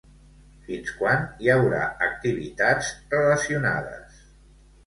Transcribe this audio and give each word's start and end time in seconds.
Fins 0.69 0.93
quan 1.01 1.27
hi 1.43 1.51
haurà 1.57 1.83
activitats 2.07 2.91
relacionades? 3.15 4.27